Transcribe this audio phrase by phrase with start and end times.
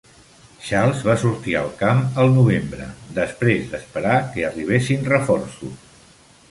[0.67, 5.91] Charles va sortir al camp al novembre després d'esperar que arribessin reforços.